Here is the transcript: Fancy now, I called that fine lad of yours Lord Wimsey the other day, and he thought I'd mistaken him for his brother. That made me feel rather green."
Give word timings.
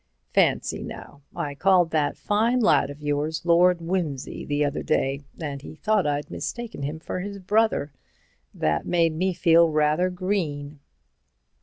Fancy 0.33 0.81
now, 0.81 1.21
I 1.35 1.53
called 1.53 1.91
that 1.91 2.17
fine 2.17 2.59
lad 2.59 2.89
of 2.89 3.03
yours 3.03 3.45
Lord 3.45 3.81
Wimsey 3.81 4.43
the 4.47 4.65
other 4.65 4.81
day, 4.81 5.21
and 5.39 5.61
he 5.61 5.75
thought 5.75 6.07
I'd 6.07 6.31
mistaken 6.31 6.81
him 6.81 6.97
for 6.97 7.19
his 7.19 7.37
brother. 7.37 7.93
That 8.51 8.87
made 8.87 9.13
me 9.13 9.31
feel 9.33 9.69
rather 9.69 10.09
green." 10.09 10.79